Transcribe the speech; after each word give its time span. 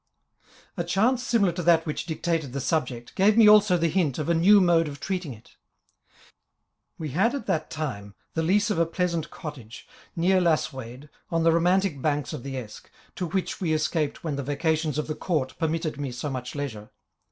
A 0.77 0.83
chance 0.83 1.21
similar 1.21 1.51
to 1.51 1.61
that 1.61 1.85
which 1.85 2.07
dictated 2.07 2.53
the 2.53 2.59
subject, 2.59 3.13
gave 3.13 3.37
me 3.37 3.47
also 3.47 3.77
the 3.77 3.87
hint 3.87 4.17
of 4.17 4.29
a 4.29 4.33
new 4.33 4.59
mode 4.59 4.87
of 4.87 4.99
treating 4.99 5.31
it. 5.31 5.57
We 6.97 7.09
had 7.11 7.35
at 7.35 7.45
that 7.45 7.69
time 7.69 8.15
the 8.33 8.41
lease 8.41 8.71
of 8.71 8.79
a 8.79 8.87
pleasant 8.87 9.29
cottage, 9.29 9.87
near 10.15 10.41
Ijasswade, 10.41 11.09
on 11.29 11.43
the 11.43 11.51
romantic 11.51 12.01
banks 12.01 12.33
of 12.33 12.41
the 12.41 12.57
Esk, 12.57 12.89
to 13.15 13.27
which 13.27 13.61
we 13.61 13.73
escaped 13.73 14.23
when 14.23 14.37
the 14.37 14.43
vacations 14.43 14.97
of 14.97 15.05
the 15.05 15.13
Court 15.13 15.53
permitted 15.59 15.99
me 15.99 16.11
so 16.11 16.31
much 16.31 16.55
leisure. 16.55 16.89